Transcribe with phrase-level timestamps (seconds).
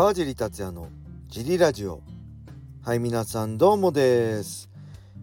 [0.00, 0.88] 川尻達也の
[1.28, 2.00] ジリラジオ。
[2.82, 4.70] はい皆さんどうもです、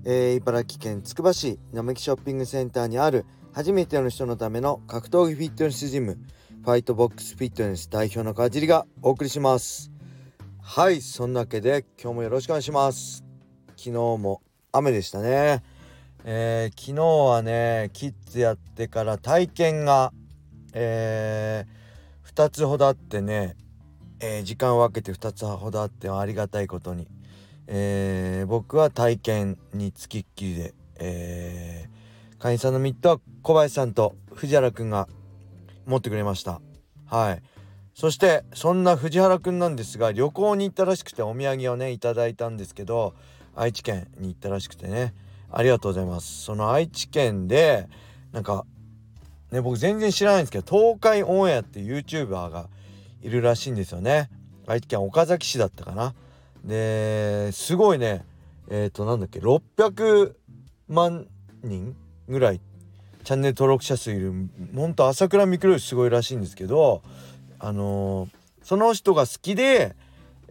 [0.05, 6.19] えー茨城県つくば市並木ショッピングセンターにある初めての人のための格闘技フィットネスジム
[6.63, 9.89] ファイトボックスフィットネス代表の川尻がお送りします。
[10.61, 13.23] はいそんなわけで今日もよろしくお願いします。
[13.69, 15.63] 昨日も雨でしたね。
[16.23, 20.13] えー昨日はねキッズやってから体験が
[20.73, 21.65] え
[22.31, 23.55] 2つほどあってね、
[24.19, 27.07] えー時間を分けて2つほどあってありがたいことに、
[27.67, 31.97] えー僕は体験につきっきりで、えー
[32.39, 35.07] 会員さんのミットは小林さんと藤原くんが
[35.87, 36.61] 持ってくれました。
[37.07, 37.41] はい。
[37.95, 43.15] そしてそんな藤原くんなんですが旅行に行ったらしくてお土産をねいただいたんですけど
[43.55, 45.15] 愛知県に行ったらしくてね。
[45.51, 46.43] ありがとうございます。
[46.43, 47.87] その愛知県で
[48.33, 48.65] なんか
[49.51, 52.69] ね僕全然知らないんですけど東海オンエアっていう YouTuber が
[53.21, 54.29] いるらしいんですよね。
[54.67, 56.13] 愛知県岡崎市だったかな。
[56.63, 58.25] ですごいね。
[58.69, 60.33] えっ、となんだっけ600
[60.89, 61.27] 万
[61.63, 61.95] 人
[62.27, 62.61] ぐらい
[63.23, 64.33] チャンネル登録者数いる
[64.75, 67.01] ほんと朝倉未来よすごいらしいんですけど
[67.59, 68.29] あのー
[68.63, 69.95] その人が好きで、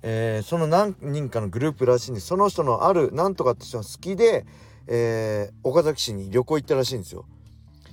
[0.03, 2.29] えーその何人かのグループらしいんです。
[2.29, 4.47] その人のあるなんとかって人が好きで、
[4.87, 7.27] えー岡崎市に旅行行ったらしいんですよ。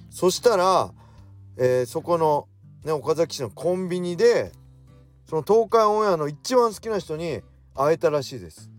[0.10, 0.94] そしたら、
[1.58, 2.48] えーそこの、
[2.86, 4.54] ね、岡崎市のコンビニで
[5.34, 7.42] その東海オンエアの一番好きな人に
[7.74, 8.70] 会えたらしいです。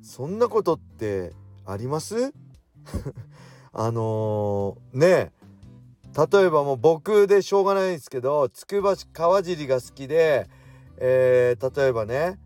[0.00, 1.34] そんなことって
[1.66, 2.32] あります？
[3.70, 5.32] あのーねえ。
[6.16, 10.48] 例えばもう僕でしょうがないんですけどつくば市川尻が好きで、
[10.96, 12.38] えー例えばね、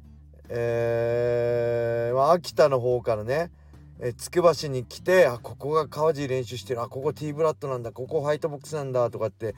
[0.48, 3.52] えーまあ秋田の方からね
[4.00, 9.54] えつくば市に来てあここが川尻練習してるあここ T ブラッドなんだここファイトボックスなんだとかって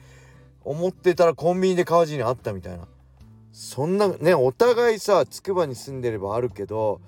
[0.63, 2.87] 思ってたらコンビニで川尻に会ったみたいな。
[3.59, 7.01] そんなねお互いさつくばに住んでればあるけど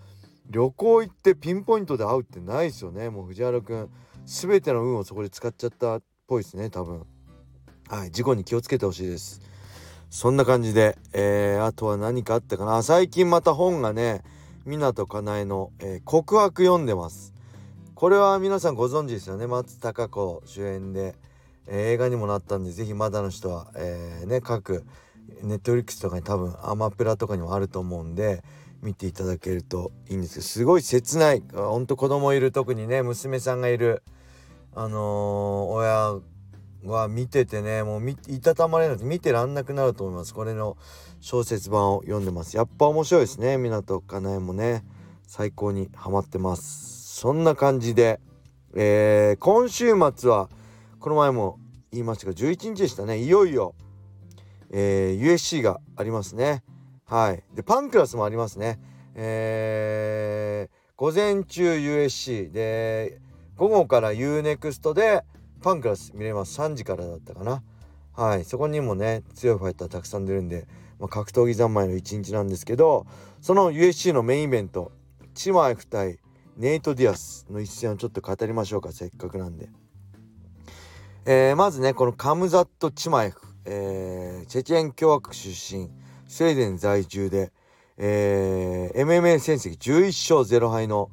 [0.49, 3.11] 旅行行ってピンポイントで会うってないですよね。
[3.11, 3.89] もう藤原くん
[4.25, 7.05] 全ての運をそこで使っちゃったっぽいですね多分。
[7.87, 9.43] はい事故に気をつけてほしいです。
[10.09, 12.81] そんな感じで、えーあとは何かあったかな。
[12.81, 14.23] 最近また本がね
[14.65, 17.31] 湊かなえの、えー告白読んでます。
[17.93, 19.45] これは皆さんご存知ですよね。
[19.45, 21.13] 松たか子主演で、
[21.67, 24.83] えー映画にもなったんでぜひまだの人は、えーね各
[25.43, 28.43] ネットフリックスとかに多分アマプラとかにもあると思うんで
[28.81, 31.43] 見ていただけるといいんですけどすごい切ない。
[31.53, 34.03] ほんと子供いる特にね娘さんがいる。
[34.75, 36.19] あのー親
[36.85, 40.33] は見ててねもういたたまれなくて見てらんなくなると思います。
[40.33, 40.77] これの
[41.19, 42.55] 小説版を読んでます。
[42.55, 44.85] やっぱ面白いですね湊かなえもね。
[45.27, 47.19] 最高にハマってます。
[47.19, 48.19] そんな感じで、
[48.75, 50.49] えー今週末は
[50.99, 51.59] この前も
[51.91, 53.17] 言いましたが11日でしたね。
[53.17, 53.75] いよいよ、
[54.71, 56.63] えー USC がありますね。
[57.05, 57.43] はい。
[57.55, 58.79] でパンクラスもありますね。
[59.15, 63.21] えー午前中 USC で
[63.55, 65.23] 午後から UNEXT で
[65.61, 66.59] パンクラス見れます。
[66.59, 67.63] 3時からだったかな。
[68.13, 68.43] はい。
[68.43, 70.67] そこにもね強いファイターたくさん出るんで、
[70.99, 73.07] まあ、格闘技三昧の一日なんですけど
[73.39, 74.91] その USC のメインイベント
[75.33, 76.19] チマエフ対
[76.57, 78.91] ネイト・ディアスの一戦をちょっと語りましょうか。
[78.91, 79.69] せっかくなんで、
[81.25, 85.89] えーまずねこのカムザット・チマエフ、えーチェチェン共和国出身
[86.27, 87.51] スウェーデン在住で、
[87.97, 91.09] えー MMA 戦績11勝0敗の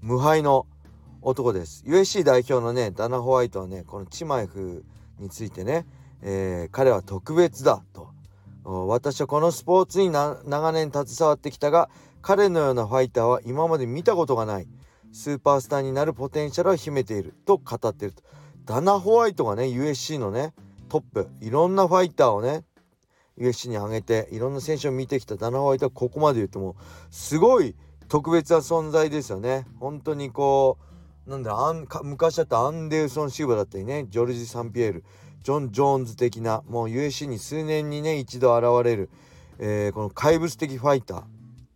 [0.00, 0.66] 無敗の
[1.22, 1.84] 男です。
[1.86, 4.84] USC 代表のねダナ・ホワイトはねこのチマエフ
[5.18, 5.86] についてね、
[6.22, 8.08] えー彼は特別だと。
[8.64, 11.88] 私はこのスポーツに長年携わってきたが
[12.20, 14.68] 彼のようなファイターは今まで見たことがない。
[15.12, 18.22] スーパースターになるポテンシャルを秘めていると語っていると。
[18.66, 20.52] ダナ・ホワイトがね USC のね
[20.88, 21.28] トップ。
[21.40, 22.64] いろんなファイターをね
[23.38, 26.76] USC に上げていろんな選手を見てきたダナ・ホワイトはここまで言っても
[27.10, 27.76] すごい
[28.08, 29.66] 特別な存在ですよね。
[29.78, 30.78] 本当にこ
[31.26, 35.04] うなんだアンか昔だったアンデルソン・シーバだったりねジョルジ・サンピエール
[35.42, 39.10] ジョン・ジョーンズ的なもう USC に数年にね一度現れる、
[39.58, 41.22] えーこの怪物的ファイター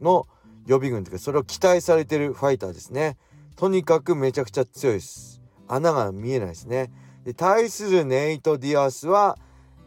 [0.01, 0.27] の
[0.67, 3.17] 予備軍というかそれを期待されてるファイターですね。
[3.57, 5.43] とにかくめちゃくちゃ強いです。
[5.69, 6.91] 穴が見えないですね。
[7.25, 9.39] で対するネイト・ディアスは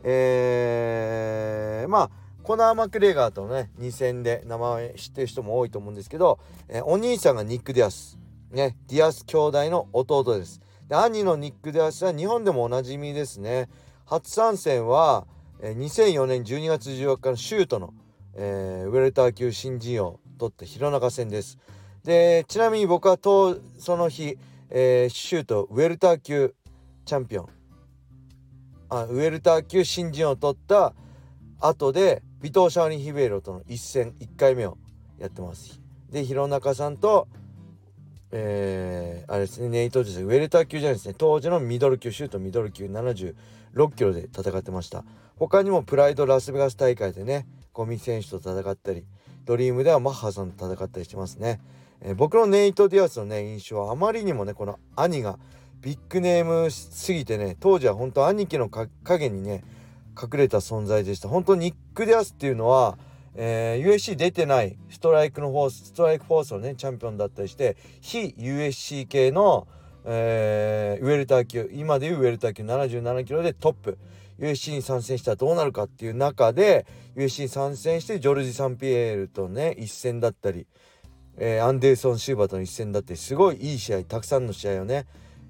[0.04, 2.10] えーまあ
[2.44, 6.40] コナー・マクレガーとのね2戦で名前知ってる人も多いと思うんですけど、
[6.70, 8.20] えーお兄さんがニック・ディアス
[8.52, 10.62] ねディアス兄弟の弟です。
[10.88, 13.68] で兄のニック・ディアスは日本でもおなじみですね。
[14.06, 15.26] 初参戦は、
[15.60, 17.96] えー2004年12月14日のシュートの、
[18.36, 21.58] えーウェルター級新人王を取った弘中戦です。
[22.04, 24.38] でちなみに僕はとその日、
[24.70, 26.54] えーシュートウェルター級
[27.06, 27.50] チャンピオン。
[28.90, 30.94] あウェルター級新人王を取った
[31.60, 34.78] 後でビトー・シャオリン・ヒベイロとの一戦1回目を
[35.18, 35.81] やってます。
[36.10, 37.28] で弘中さんと
[38.38, 41.16] えー、あれですねネイトですウェルター級じゃないですね。
[41.18, 43.34] 当時のミドル級シュートミドル級76
[43.96, 45.06] キロで戦ってました。
[45.38, 49.06] 他にも PRIDEラスベガス大会でね五味選手と戦ったり
[49.46, 51.60] DREAM ではマッハさんと戦ったりしてますね、
[52.02, 55.38] えー、僕のネイト・ディアスのね印象はあまりにもねこの兄が
[55.86, 59.64] ビッグネームすぎてね当時は本当兄貴の影にね
[60.20, 61.30] 隠れた存在でした。
[61.30, 62.98] 本当ニック・ディアスっていうのは
[63.38, 69.68] えー、USC 出てないストライクのフォースストライクフォースのねチャンピオンだったりして非 USC 系の、
[70.06, 73.98] えー、ウェルター級今でいうウェルター級77キロでトップ。
[74.40, 76.86] USC に参戦したらどうなるかっていう中で
[77.16, 80.68] USC に参戦してジョルジ・サンピエールとね一戦だったり、
[81.38, 85.06] えー、アンデルソン・シューバーとの一戦だってすごいいい試合たくさんの試合をね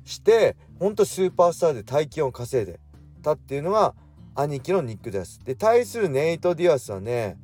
[0.05, 2.79] してほんとスーパースターで大金を稼いで
[3.21, 3.93] たっていうのが
[4.35, 5.39] 兄貴のニックです。
[5.43, 7.37] で対するネイト・ディアスはね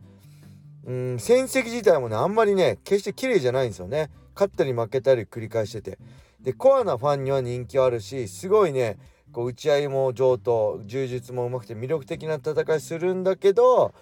[0.86, 5.98] うん戦績自体もねあんまりね決して綺麗じゃないんですよね勝ったり負けたり繰り返してて
[6.42, 8.98] でコアなファンには人気はあるしすごいね
[9.32, 13.94] こう打ち合いも上等柔術もうまくて魅力的な戦いするんだけど、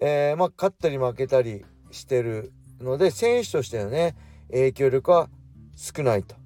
[0.00, 4.14] えー、まあ勝ったり負けたりしてるので選手としてのね
[4.50, 5.28] 影響力は
[5.76, 6.39] 少ないと。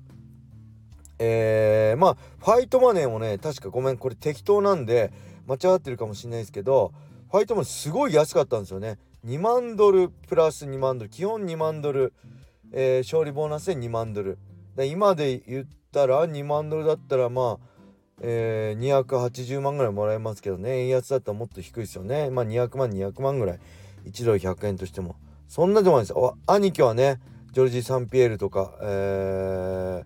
[1.24, 5.12] えー、まあファイトマネーもね確かごめんこれ適当なんで
[5.46, 6.92] 間違ってるかもしれないですけど
[7.30, 8.98] ファイトマネーすごい安かったんですよね。
[9.26, 12.12] 2万ドルプラス2万ドル基本2万ドル、
[12.72, 14.38] えー、勝利ボーナスで2万ドル。
[14.76, 17.66] で今で言ったら2万ドルだったらまあ、
[18.20, 20.82] えー、280万ぐらいもらえますけどね。
[20.82, 22.30] 円安だったらもっと低いですよね。
[22.30, 23.58] まあ200万200万ぐらい。
[24.04, 25.16] 1ドル100円としても。
[25.48, 26.14] そんなでもないです
[26.46, 27.20] 兄貴はね
[27.52, 30.04] ジョルジ・サンピエールとか、えー、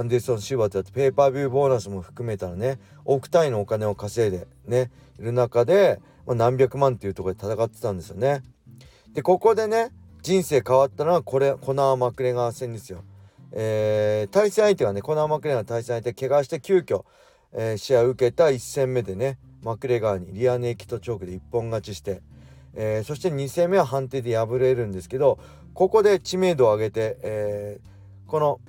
[0.00, 8.42] アンデルソン・シーバーとやってペーパービューボーナスも含めたらね億単位のお金を稼いでねいる中でまあ、何百万っていうところで戦ってたんですよね。
[9.12, 9.90] でここでね
[10.22, 13.02] 人生変わったのはこれコナー・マクレガー戦ですよ。
[13.52, 17.04] えー、対戦相手がねコナー・マクレガー対戦相手怪我して急遽、
[17.52, 22.22] えー、試合を受けた1戦目でねマクレガーにリアネイキットチョークで一本勝ちして、
[22.74, 25.40] えー、そして2戦目は判定で敗れるんですけど
[25.74, 28.60] ここで知名度を上げて、えー、この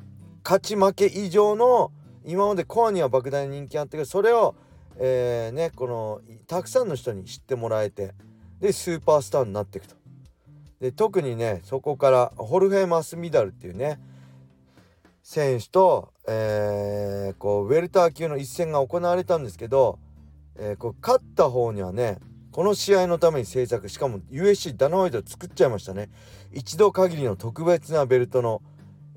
[0.43, 1.91] 勝ち負け以上の
[2.25, 4.55] 今までコアには莫大な人気あったけどそれを
[4.97, 8.13] えー、ねこのたくさんの人に知ってもらえて
[8.59, 9.95] でスーパースターになっていくと。
[10.79, 13.99] で特にねそこからホルヘイ・マスミダルっていうね
[15.21, 19.99] 選手と、えー、こうウェルター級の一戦が行われたんですけど、
[20.55, 22.17] えー、こう勝った方にはね
[22.51, 26.09] この試合のために制作しかも USC ダナワイド作っちゃいましたね
[26.51, 28.61] 一度限りの特別なベルトの、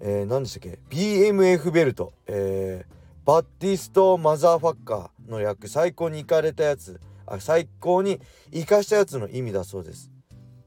[0.01, 7.01] えー、何でしたっけ？BMF ベルト、えー、バッティスト・マザーファッカーの略最高に行かれたやつ。
[7.27, 8.21] あ最高に
[8.53, 10.11] 生かしたやつの意味だそうです。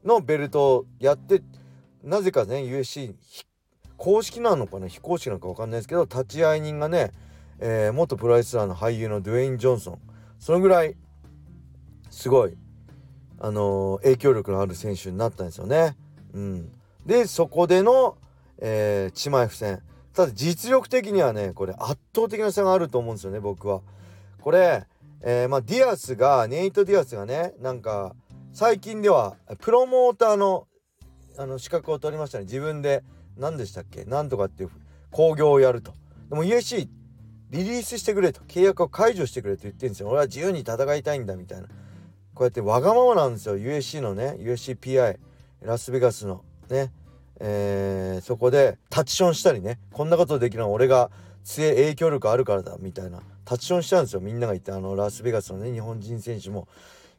[0.04, 1.42] のベルトをやって
[2.02, 3.14] なぜかね USC
[3.96, 4.88] 公式なのかな？
[4.88, 7.12] 非公式なのか分かんないですけど立ち会い人がね、
[7.58, 9.98] えー、元プロレスラーの俳優のドゥエイン・ジョンソン
[10.38, 10.96] そのぐらい
[12.10, 12.56] すごい
[13.40, 15.96] あのー、影響力のある選手になったんですよね。
[16.32, 16.72] うん、
[17.06, 18.18] でそこでの、
[18.60, 19.80] えー、チマエフ戦
[20.14, 23.82] ただ実力的にはねこれ圧倒的な差があると思うんですよね僕は。
[24.40, 24.84] これ、
[25.22, 28.14] えー、まあ、ディアスがネイト・ディアスがねなんか
[28.52, 30.66] 最近ではプロモーターの
[31.36, 32.44] あの資格を取りましたね。
[32.44, 33.04] 自分で
[33.36, 34.04] 何でしたっけ？
[34.04, 34.70] なんとかっていう
[35.12, 35.92] 興行をやると。
[36.30, 36.88] でも USC
[37.50, 38.40] リリースしてくれと。
[38.48, 40.08] 契約を解除してくれと言ってるんですよ。
[40.08, 41.68] 俺は自由に戦いたいんだみたいな。
[42.34, 43.56] こうやってわがままなんですよ。
[43.56, 45.18] USC のね USCPI
[45.62, 46.92] ラスベガスのね。
[47.40, 51.10] えー、そこでタッチションしたりねこんなことできるのは俺が
[51.44, 53.20] 強い影響力あるからだみたいな。
[53.44, 54.72] タッチションしちゃうんですよみんなが言って。
[54.72, 56.68] あのラスベガスのね日本人選手も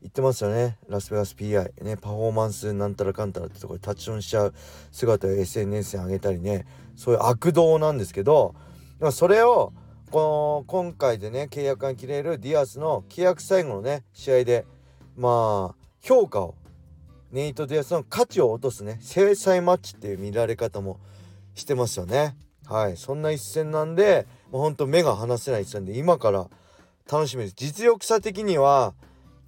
[0.01, 0.77] 言ってますよね。
[0.87, 4.53] ラスベガス PI ねパフォーマンスなんたらかんたらってとこでタッチションしちゃう
[4.91, 6.65] 姿を SNS に上げたりね。
[6.95, 8.53] そういう悪童なんですけど
[9.11, 9.71] それを
[10.11, 14.65] この今回でね契約が切れるディアスの契約最後のね試合で
[15.15, 16.55] まあ評価を
[17.31, 20.99] ネイト・ディアスの価値を落とすね制裁マッチっていう見られ方も
[21.55, 22.35] してますよね。
[22.65, 22.97] はい。
[22.97, 26.49] そんな一戦なんでもうほんと目が離せない一戦で今から
[27.11, 28.93] 楽しみです実力差的には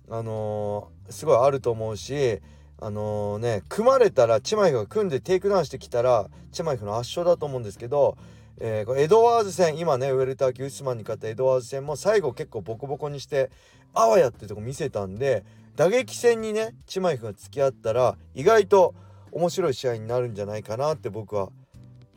[0.09, 2.39] あのー、すごいあると思うし
[2.79, 8.17] あのー、ね組まれたらチマエフが組んでテイクダウンしてきたらチマエフの圧勝だと思うんですけど
[8.63, 13.49] えー、これエドワーズ戦今ねウェルター級ウスマンに勝ったエドワーズ戦も最後結構ボコボコにして
[13.93, 15.43] あわやってとこ見せたんで
[15.75, 18.93] 打撃戦にねチマエフが付き合ったら意外と
[19.31, 21.49] 面白い試合になるんじゃないかなって僕は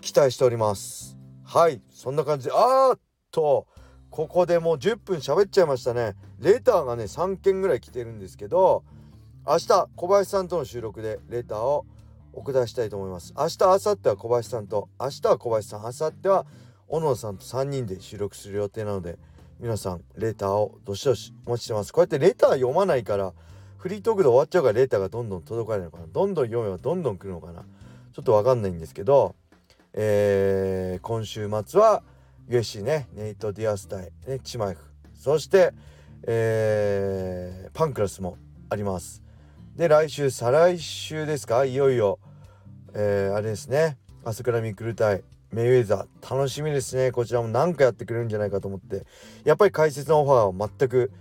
[0.00, 1.16] 期待しております。
[1.44, 2.46] はいそんな感じ。
[2.46, 3.66] であーっと
[4.11, 6.14] ここでもう10分喋っちゃいましたね。
[6.38, 8.84] レターがね3件ぐらい来てるんですけど
[9.46, 11.87] 明日小林さんとの収録でレターを
[12.32, 13.32] 送出したいと思います。
[13.37, 16.46] 明日明後日は小林さんと明日は小林さん明後日は
[16.88, 19.18] 小野さんと3人で収録する予定なので
[19.61, 21.92] 皆さんレターをどしどしお待ちしてます。
[21.92, 23.32] こうやってレター読まないから
[23.78, 26.06] フリートークで終わっちゃうからレターがどんどん届かないのかな。
[26.06, 27.64] どんどん読めばどんどん来るのかな。
[28.12, 29.34] ちょっとわかんないんですけど
[29.92, 32.02] えー、今週末は
[32.49, 34.80] USC ねネイト・ディアス対、ね、チマエフ。
[35.14, 35.73] そして、
[36.26, 38.37] えー、パンクラスも
[38.70, 39.23] あります。
[39.76, 41.64] で来週再来週ですか？
[41.64, 42.18] いよいよ、
[42.92, 43.99] えー、あれですね。
[44.25, 45.23] 朝倉未来対
[45.54, 47.12] メイウェザー楽しみですね。
[47.12, 49.06] こちらも何かやってくれるんじゃないかと思って。
[49.44, 51.12] やっぱり解説のオファーは全く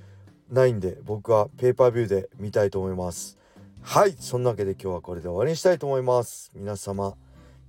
[0.49, 3.37] ないんで僕はペーパービューで見たいと思います。
[3.83, 6.51] はいそんなわけで今日はこれで終わりにしたいと思います。
[6.55, 7.15] 皆様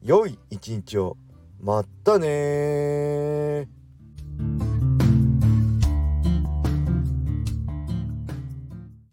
[0.02, 1.18] 良い一日を。
[1.61, 3.68] またね